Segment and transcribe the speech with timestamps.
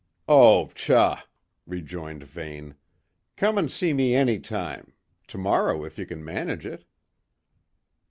[0.27, 1.21] "Oh, pshaw!"
[1.67, 2.73] rejoined Vane.
[3.35, 4.93] "Come and see me any time:
[5.27, 6.85] to morrow, if you can manage it."